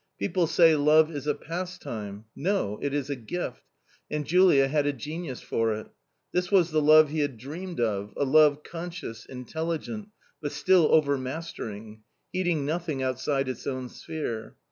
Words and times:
People 0.17 0.47
say 0.47 0.75
love 0.75 1.11
is 1.15 1.27
a 1.27 1.35
pastime; 1.35 2.25
no, 2.35 2.79
it 2.81 2.91
is 2.91 3.11
a 3.11 3.15
gift; 3.15 3.61
and 4.09 4.25
Julia 4.25 4.67
had 4.67 4.87
a 4.87 4.93
genius 4.93 5.41
for 5.41 5.75
it. 5.75 5.91
This 6.31 6.49
was 6.51 6.71
the 6.71 6.81
love 6.81 7.09
he 7.11 7.19
had 7.19 7.37
dreamed 7.37 7.79
of— 7.79 8.11
a 8.17 8.23
love 8.25 8.63
conscious, 8.63 9.27
intelligent, 9.27 10.07
but 10.41 10.53
still 10.53 10.87
overmastering, 10.91 12.01
heeding 12.33 12.65
nothing 12.65 13.03
outside 13.03 13.47
its 13.47 13.67
own 13.67 13.89
sphere. 13.89 14.55